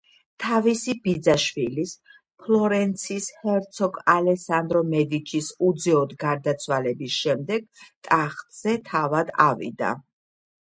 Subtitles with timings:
[0.43, 1.91] თავისი ბიძაშვილის,
[2.45, 7.67] ფლორენციის ჰერცოგ ალესანდრო მედიჩის უძეოდ გარდაცვალების შემდეგ
[8.09, 9.91] ტახტზე თავად ავიდა.